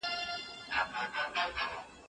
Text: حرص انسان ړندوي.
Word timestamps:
حرص 0.73 0.89
انسان 1.01 1.29
ړندوي. 1.35 1.77